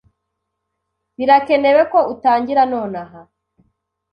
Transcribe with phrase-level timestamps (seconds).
[1.17, 3.19] Birakenewe ko utangira nonaha.